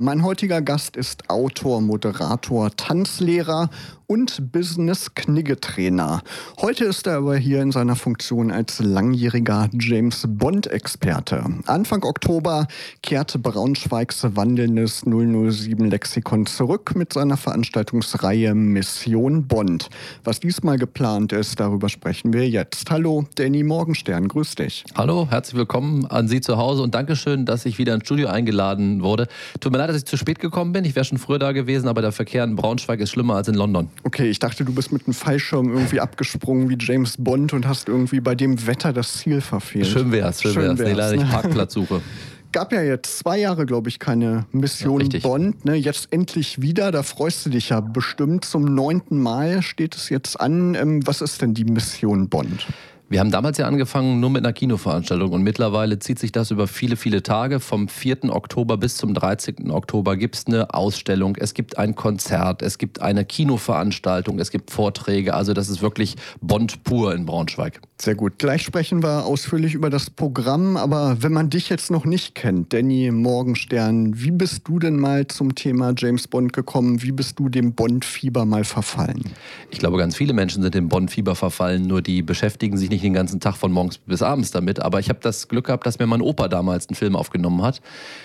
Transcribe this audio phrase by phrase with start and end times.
[0.00, 3.68] Mein heutiger Gast ist Autor, Moderator, Tanzlehrer
[4.08, 6.22] und Business-Kniggetrainer.
[6.62, 11.44] Heute ist er aber hier in seiner Funktion als langjähriger James Bond-Experte.
[11.66, 12.66] Anfang Oktober
[13.02, 19.90] kehrte Braunschweigs wandelndes 007-Lexikon zurück mit seiner Veranstaltungsreihe Mission Bond.
[20.24, 22.90] Was diesmal geplant ist, darüber sprechen wir jetzt.
[22.90, 24.84] Hallo, Danny Morgenstern, grüß dich.
[24.96, 29.02] Hallo, herzlich willkommen an Sie zu Hause und Dankeschön, dass ich wieder ins Studio eingeladen
[29.02, 29.28] wurde.
[29.60, 30.86] Tut mir leid, dass ich zu spät gekommen bin.
[30.86, 33.54] Ich wäre schon früher da gewesen, aber der Verkehr in Braunschweig ist schlimmer als in
[33.54, 33.90] London.
[34.04, 37.88] Okay, ich dachte, du bist mit einem Fallschirm irgendwie abgesprungen wie James Bond und hast
[37.88, 39.86] irgendwie bei dem Wetter das Ziel verfehlt.
[39.86, 40.78] Schön wär's, schön, schön wär's.
[40.78, 40.88] wär's.
[40.88, 42.00] Nee, leider nicht Parkplatzsuche.
[42.52, 45.64] gab ja jetzt zwei Jahre, glaube ich, keine Mission ja, Bond.
[45.64, 45.74] Ne?
[45.74, 46.90] Jetzt endlich wieder.
[46.92, 48.44] Da freust du dich ja bestimmt.
[48.44, 50.74] Zum neunten Mal steht es jetzt an.
[50.74, 52.66] Ähm, was ist denn die Mission Bond?
[53.10, 56.68] Wir haben damals ja angefangen nur mit einer Kinoveranstaltung und mittlerweile zieht sich das über
[56.68, 57.58] viele, viele Tage.
[57.58, 58.24] Vom 4.
[58.24, 59.70] Oktober bis zum 13.
[59.70, 64.70] Oktober gibt es eine Ausstellung, es gibt ein Konzert, es gibt eine Kinoveranstaltung, es gibt
[64.70, 65.32] Vorträge.
[65.32, 67.80] Also das ist wirklich Bond pur in Braunschweig.
[68.00, 68.38] Sehr gut.
[68.38, 70.76] Gleich sprechen wir ausführlich über das Programm.
[70.76, 75.26] Aber wenn man dich jetzt noch nicht kennt, Danny Morgenstern, wie bist du denn mal
[75.26, 77.02] zum Thema James Bond gekommen?
[77.02, 79.24] Wie bist du dem Bond-Fieber mal verfallen?
[79.70, 83.04] Ich glaube, ganz viele Menschen sind dem Bond-Fieber verfallen, nur die beschäftigen sich nicht nicht
[83.04, 85.98] den ganzen Tag von morgens bis abends damit, aber ich habe das Glück gehabt, dass
[85.98, 87.80] mir mein Opa damals einen Film aufgenommen hat.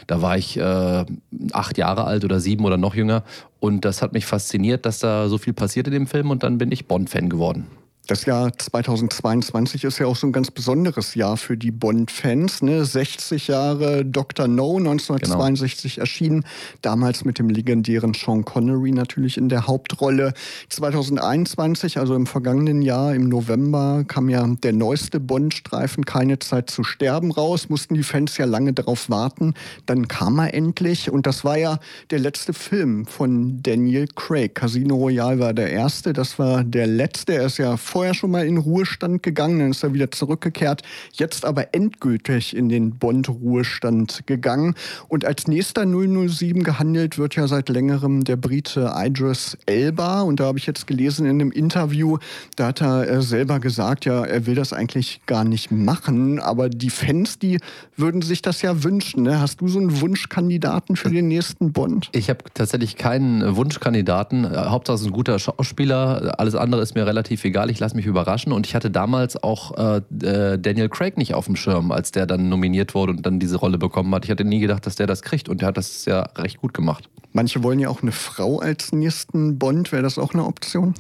[0.08, 1.06] Da war ich äh,
[1.52, 3.24] acht Jahre alt oder sieben oder noch jünger
[3.60, 6.58] und das hat mich fasziniert, dass da so viel passiert in dem Film und dann
[6.58, 7.68] bin ich Bond-Fan geworden.
[8.06, 12.62] Das Jahr 2022 ist ja auch so ein ganz besonderes Jahr für die Bond-Fans.
[12.62, 12.84] Ne?
[12.84, 14.50] 60 Jahre Dr.
[14.50, 16.04] No, 1962 genau.
[16.04, 16.46] erschienen,
[16.82, 20.34] damals mit dem legendären Sean Connery natürlich in der Hauptrolle.
[20.68, 26.84] 2021, also im vergangenen Jahr, im November, kam ja der neueste Bond-Streifen Keine Zeit zu
[26.84, 27.70] sterben raus.
[27.70, 29.54] Mussten die Fans ja lange darauf warten.
[29.86, 31.80] Dann kam er endlich und das war ja
[32.12, 34.56] der letzte Film von Daniel Craig.
[34.56, 37.36] Casino Royale war der erste, das war der letzte.
[37.36, 40.82] Er ist ja vorher schon mal in Ruhestand gegangen, dann ist er wieder zurückgekehrt,
[41.12, 44.74] jetzt aber endgültig in den Bond-Ruhestand gegangen.
[45.10, 50.22] Und als nächster 007 gehandelt wird ja seit längerem der Brite Idris Elba.
[50.22, 52.18] Und da habe ich jetzt gelesen in einem Interview,
[52.56, 56.40] da hat er äh, selber gesagt, ja, er will das eigentlich gar nicht machen.
[56.40, 57.60] Aber die Fans, die
[57.96, 59.22] würden sich das ja wünschen.
[59.22, 59.40] Ne?
[59.40, 62.10] Hast du so einen Wunschkandidaten für den nächsten Bond?
[62.12, 64.50] Ich habe tatsächlich keinen Wunschkandidaten.
[64.50, 66.40] Hauptsache ein guter Schauspieler.
[66.40, 67.70] Alles andere ist mir relativ egal.
[67.70, 68.52] Ich lasse mich überraschen.
[68.54, 72.26] Und ich hatte damals auch äh, äh, Daniel Craig nicht auf dem Schirm, als der
[72.26, 74.26] dann nominiert wurde und dann diese Rolle bekommen hat.
[74.26, 76.74] Ich hatte nie gedacht, dass der das kriegt und der hat das ja recht gut
[76.74, 77.10] gemacht.
[77.34, 79.92] Manche wollen ja auch eine Frau als nächsten Bond.
[79.92, 80.94] Wäre das auch eine Option?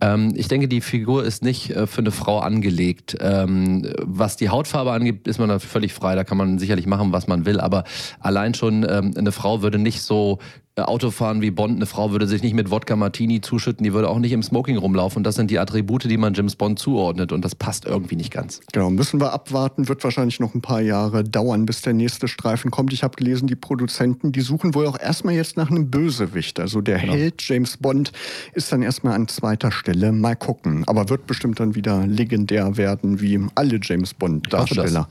[0.00, 3.16] Ähm, ich denke, die Figur ist nicht äh, für eine Frau angelegt.
[3.20, 6.14] Ähm, was die Hautfarbe angeht, ist man da völlig frei.
[6.16, 7.60] Da kann man sicherlich machen, was man will.
[7.60, 7.84] Aber
[8.18, 10.38] allein schon ähm, eine Frau würde nicht so
[10.76, 11.76] Autofahren wie Bond.
[11.76, 14.76] Eine Frau würde sich nicht mit Wodka Martini zuschütten, die würde auch nicht im Smoking
[14.76, 15.18] rumlaufen.
[15.18, 17.30] Und das sind die Attribute, die man James Bond zuordnet.
[17.30, 18.60] Und das passt irgendwie nicht ganz.
[18.72, 19.88] Genau, müssen wir abwarten.
[19.88, 22.92] Wird wahrscheinlich noch ein paar Jahre dauern, bis der nächste Streifen kommt.
[22.92, 26.58] Ich habe gelesen, die Produzenten, die suchen wohl auch erstmal jetzt nach einem Bösewicht.
[26.58, 27.12] Also der genau.
[27.12, 28.10] Held James Bond
[28.54, 30.10] ist dann erstmal an zweiter Stelle.
[30.10, 30.82] Mal gucken.
[30.88, 35.08] Aber wird bestimmt dann wieder legendär werden, wie alle James Bond-Darsteller.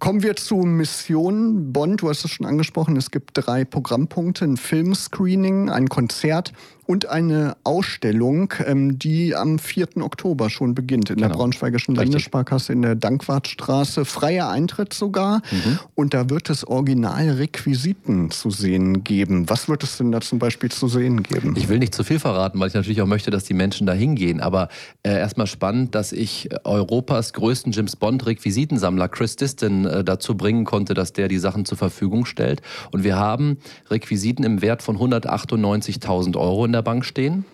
[0.00, 2.00] Kommen wir zu Mission Bond.
[2.00, 2.96] Du hast es schon angesprochen.
[2.96, 4.56] Es gibt drei Programmpunkte: ein
[5.00, 6.52] Filmscreening, ein Konzert
[6.90, 9.98] und eine Ausstellung, ähm, die am 4.
[9.98, 11.28] Oktober schon beginnt in genau.
[11.28, 14.04] der Braunschweigischen Landessparkasse in der Dankwartstraße.
[14.04, 15.40] Freier Eintritt sogar.
[15.52, 15.78] Mhm.
[15.94, 19.48] Und da wird es Originalrequisiten zu sehen geben.
[19.48, 21.54] Was wird es denn da zum Beispiel zu sehen geben?
[21.56, 23.92] Ich will nicht zu viel verraten, weil ich natürlich auch möchte, dass die Menschen da
[23.92, 24.40] hingehen.
[24.40, 24.68] Aber
[25.04, 30.64] äh, erstmal spannend, dass ich Europas größten James Bond Requisitensammler Chris Diston äh, dazu bringen
[30.64, 32.62] konnte, dass der die Sachen zur Verfügung stellt.
[32.90, 33.58] Und wir haben
[33.90, 37.44] Requisiten im Wert von 198.000 Euro in der Bank stehen.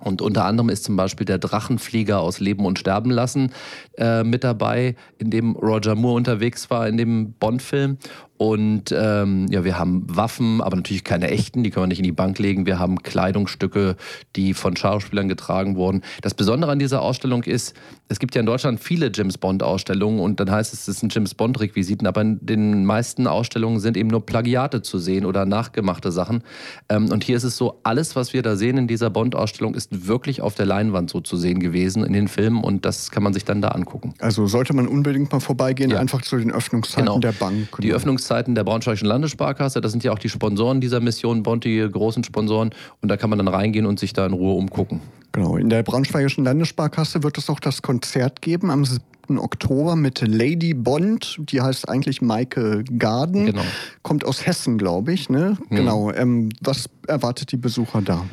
[0.00, 3.52] Und unter anderem ist zum Beispiel der Drachenflieger aus Leben und Sterben lassen
[3.96, 7.98] äh, mit dabei, in dem Roger Moore unterwegs war in dem Bond-Film.
[8.36, 12.04] Und ähm, ja, wir haben Waffen, aber natürlich keine echten, die können wir nicht in
[12.04, 12.66] die Bank legen.
[12.66, 13.96] Wir haben Kleidungsstücke,
[14.34, 16.02] die von Schauspielern getragen wurden.
[16.20, 17.74] Das Besondere an dieser Ausstellung ist,
[18.08, 21.34] es gibt ja in Deutschland viele James Bond-Ausstellungen und dann heißt es, es sind James
[21.34, 26.42] Bond-Requisiten, aber in den meisten Ausstellungen sind eben nur Plagiate zu sehen oder nachgemachte Sachen.
[26.88, 30.08] Ähm, und hier ist es so, alles, was wir da sehen in dieser Bond-Ausstellung, ist
[30.08, 33.32] wirklich auf der Leinwand so zu sehen gewesen in den Filmen und das kann man
[33.32, 34.14] sich dann da angucken.
[34.18, 35.98] Also sollte man unbedingt mal vorbeigehen, ja.
[35.98, 37.20] einfach zu den Öffnungszeiten genau.
[37.20, 37.68] der Bank.
[37.80, 39.80] Die Öffnungs Öffnungszeiten der Braunschweigischen Landessparkasse.
[39.80, 42.70] Das sind ja auch die Sponsoren dieser Mission Bond, die großen Sponsoren.
[43.02, 45.00] Und da kann man dann reingehen und sich da in Ruhe umgucken.
[45.32, 49.38] Genau, in der Braunschweigischen Landessparkasse wird es auch das Konzert geben am 7.
[49.38, 51.36] Oktober mit Lady Bond.
[51.38, 53.46] Die heißt eigentlich Maike Garden.
[53.46, 53.62] Genau.
[54.02, 55.28] Kommt aus Hessen, glaube ich.
[55.28, 55.58] Ne?
[55.68, 55.76] Mhm.
[55.76, 56.10] Genau.
[56.12, 58.24] Ähm, was erwartet die Besucher da?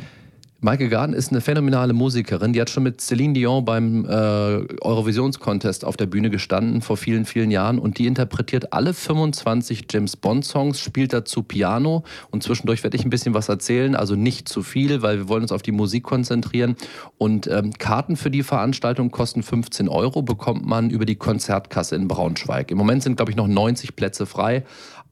[0.63, 2.53] Maike Garden ist eine phänomenale Musikerin.
[2.53, 7.25] Die hat schon mit Celine Dion beim äh, Eurovisions-Contest auf der Bühne gestanden vor vielen,
[7.25, 12.95] vielen Jahren und die interpretiert alle 25 James Bond-Songs, spielt dazu Piano und zwischendurch werde
[12.95, 15.71] ich ein bisschen was erzählen, also nicht zu viel, weil wir wollen uns auf die
[15.71, 16.75] Musik konzentrieren.
[17.17, 22.07] Und ähm, Karten für die Veranstaltung kosten 15 Euro, bekommt man über die Konzertkasse in
[22.07, 22.69] Braunschweig.
[22.69, 24.63] Im Moment sind, glaube ich, noch 90 Plätze frei.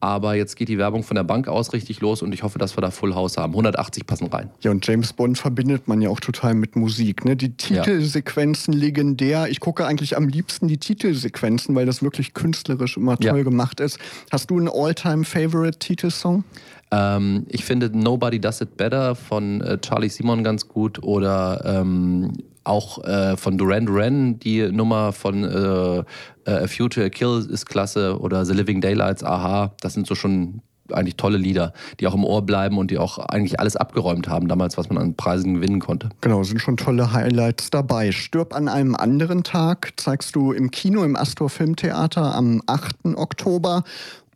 [0.02, 2.78] Aber jetzt geht die Werbung von der Bank aus richtig los und ich hoffe, dass
[2.78, 3.52] wir da Full House haben.
[3.54, 4.50] 180 passen rein.
[4.62, 7.26] Ja, und James Bond verbindet man ja auch total mit Musik.
[7.26, 7.36] Ne?
[7.36, 8.80] Die Titelsequenzen ja.
[8.80, 9.48] legendär.
[9.50, 13.44] Ich gucke eigentlich am liebsten die Titelsequenzen, weil das wirklich künstlerisch immer toll ja.
[13.44, 14.00] gemacht ist.
[14.32, 16.46] Hast du einen All-Time-Favorite-Titelsong?
[16.92, 22.32] Ähm, ich finde Nobody Does It Better von äh, Charlie Simon ganz gut oder ähm,
[22.70, 26.04] auch äh, von Duran Duran die Nummer von äh,
[26.50, 29.74] A Future Kill ist klasse oder The Living Daylights, Aha.
[29.82, 30.62] Das sind so schon
[30.92, 34.48] eigentlich tolle Lieder, die auch im Ohr bleiben und die auch eigentlich alles abgeräumt haben
[34.48, 36.10] damals, was man an Preisen gewinnen konnte.
[36.22, 38.12] Genau, sind schon tolle Highlights dabei.
[38.12, 42.96] Stirb an einem anderen Tag zeigst du im Kino im Astor Filmtheater am 8.
[43.16, 43.84] Oktober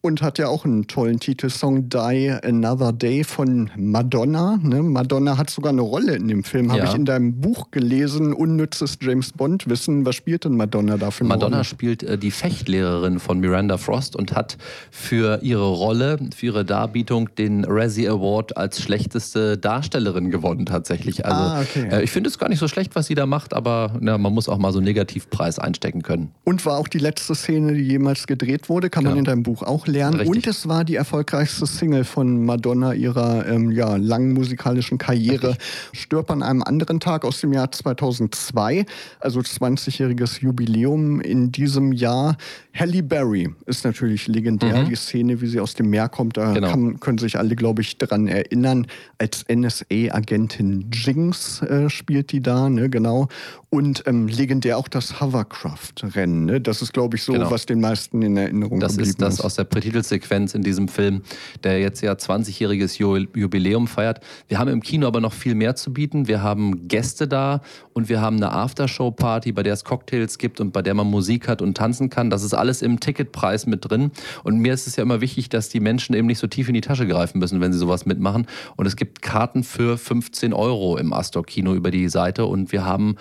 [0.04, 4.60] und hat ja auch einen tollen Titelsong Die Another Day von Madonna.
[4.62, 4.84] Ne?
[4.84, 6.90] Madonna hat sogar eine Rolle in dem Film, habe ja.
[6.90, 10.06] ich in deinem Buch gelesen, Unnützes James Bond Wissen.
[10.06, 11.64] Was spielt denn Madonna da für eine Madonna Rolle?
[11.64, 14.58] spielt äh, die Fechtlehrerin von Miranda Frost und hat
[14.92, 21.26] für ihre Rolle, für ihre Darbietung den Razzie Award als schlechteste Darstellerin gewonnen tatsächlich.
[21.26, 21.88] Also ah, okay.
[21.90, 24.34] äh, ich finde es gar nicht so schlecht, was sie da macht, aber na, man
[24.34, 26.32] muss auch mal so einen Negativpreis einstecken können.
[26.44, 29.64] Und war auch die letzte Szene, die jemals gedreht wurde, kann man in deinem Buch
[29.64, 30.20] auch lernen.
[30.20, 30.36] Richtig.
[30.36, 35.50] Und es war die erfolgreichste Single von Madonna ihrer ähm, ja, langen musikalischen Karriere.
[35.50, 36.02] Richtig.
[36.02, 38.86] Stirb an einem anderen Tag aus dem Jahr 2002,
[39.20, 42.38] also 20-jähriges Jubiläum in diesem Jahr.
[42.76, 44.90] Halle Berry ist natürlich legendär, mhm.
[44.90, 46.70] die Szene, wie sie aus dem Meer kommt, da genau.
[46.70, 48.88] kann, können sich alle, glaube ich, dran erinnern.
[49.20, 53.28] Als NSA-Agentin Jinx äh, spielt die da, ne, genau.
[53.70, 56.46] Und ähm, legendär auch das Hovercraft-Rennen.
[56.46, 56.62] Ne?
[56.62, 57.52] Das ist, glaube ich, so, genau.
[57.52, 59.22] was den meisten in Erinnerung das geblieben ist.
[59.22, 61.22] Das ist das aus der Titelsequenz in diesem Film,
[61.64, 64.20] der jetzt ja 20-jähriges Jubiläum feiert.
[64.48, 66.28] Wir haben im Kino aber noch viel mehr zu bieten.
[66.28, 67.62] Wir haben Gäste da
[67.94, 71.48] und wir haben eine Aftershow-Party, bei der es Cocktails gibt und bei der man Musik
[71.48, 72.30] hat und tanzen kann.
[72.30, 74.12] Das ist alles im Ticketpreis mit drin.
[74.44, 76.74] Und mir ist es ja immer wichtig, dass die Menschen eben nicht so tief in
[76.74, 78.48] die Tasche greifen müssen, wenn sie sowas mitmachen.
[78.78, 82.46] Und es gibt Karten für 15 Euro im Astor-Kino über die Seite.
[82.46, 83.18] Und wir haben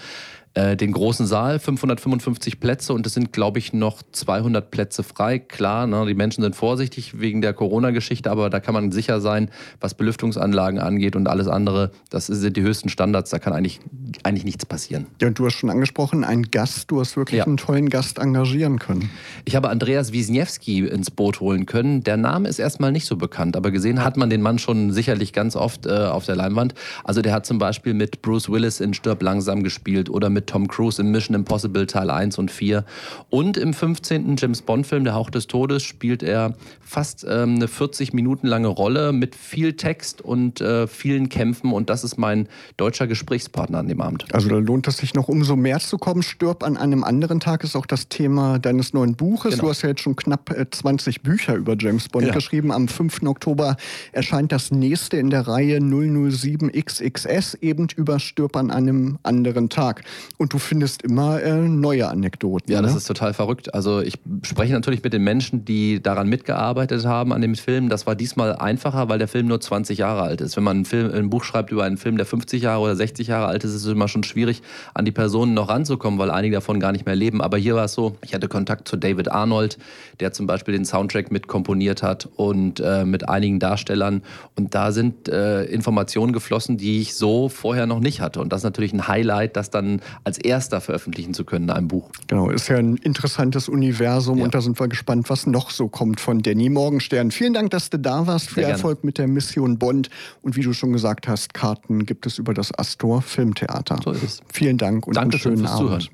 [0.55, 5.39] äh, den großen Saal, 555 Plätze und es sind, glaube ich, noch 200 Plätze frei.
[5.39, 9.51] Klar, ne, die Menschen sind vorsichtig wegen der Corona-Geschichte, aber da kann man sicher sein,
[9.81, 13.81] was Belüftungsanlagen angeht und alles andere, das sind die höchsten Standards, da kann eigentlich,
[14.25, 15.07] eigentlich nichts passieren.
[15.23, 17.47] Ja, und du hast schon angesprochen, ein Gast, du hast wirklich ja.
[17.47, 19.11] einen tollen Gast engagieren können.
[19.47, 22.05] Ich habe Andreas Wisniewski ins Boot holen können.
[22.05, 25.33] Der Name ist erstmal nicht so bekannt, aber gesehen hat man den Mann schon sicherlich
[25.33, 26.75] ganz oft äh, auf der Leinwand.
[27.05, 30.49] Also der hat zum Beispiel mit Bruce Willis in Stirb langsam gespielt oder mit mit
[30.49, 32.85] Tom Cruise in Mission Impossible Teil 1 und 4.
[33.31, 34.37] Und im 15.
[34.37, 39.13] James Bond-Film Der Hauch des Todes spielt er fast ähm, eine 40 Minuten lange Rolle
[39.13, 41.73] mit viel Text und äh, vielen Kämpfen.
[41.73, 44.27] Und das ist mein deutscher Gesprächspartner an dem Abend.
[44.33, 46.23] Also da lohnt es sich noch umso mehr zu kommen.
[46.23, 49.53] Stirb an einem anderen Tag ist auch das Thema deines neuen Buches.
[49.53, 49.65] Genau.
[49.65, 52.35] Du hast ja jetzt schon knapp 20 äh, Bücher über James Bond ja.
[52.35, 52.73] geschrieben.
[52.73, 53.23] Am 5.
[53.23, 53.77] Oktober
[54.11, 60.03] erscheint das nächste in der Reihe 007 XXS, eben über Stirb an einem anderen Tag.
[60.39, 62.73] Und du findest immer äh, neue Anekdoten.
[62.73, 62.99] Ja, das ne?
[62.99, 63.75] ist total verrückt.
[63.75, 67.89] Also ich spreche natürlich mit den Menschen, die daran mitgearbeitet haben, an dem Film.
[67.89, 70.57] Das war diesmal einfacher, weil der Film nur 20 Jahre alt ist.
[70.57, 73.29] Wenn man ein, Film, ein Buch schreibt über einen Film, der 50 Jahre oder 60
[73.29, 74.63] Jahre alt ist, ist es immer schon schwierig,
[74.95, 77.41] an die Personen noch ranzukommen, weil einige davon gar nicht mehr leben.
[77.41, 79.79] Aber hier war es so, ich hatte Kontakt zu David Arnold,
[80.21, 84.23] der zum Beispiel den Soundtrack mit komponiert hat und äh, mit einigen Darstellern.
[84.57, 88.41] Und da sind äh, Informationen geflossen, die ich so vorher noch nicht hatte.
[88.41, 91.89] Und das ist natürlich ein Highlight, das dann als erster veröffentlichen zu können in einem
[91.89, 92.11] Buch.
[92.27, 94.45] Genau, ist ja ein interessantes Universum ja.
[94.45, 97.31] und da sind wir gespannt, was noch so kommt von Danny Morgenstern.
[97.31, 98.51] Vielen Dank, dass du da warst.
[98.51, 100.11] Viel Erfolg mit der Mission Bond.
[100.43, 103.99] Und wie du schon gesagt hast, Karten gibt es über das Astor Filmtheater.
[104.05, 104.41] So ist es.
[104.53, 105.79] Vielen Dank und Danke einen schönen Abend.
[105.79, 106.09] Zuhören.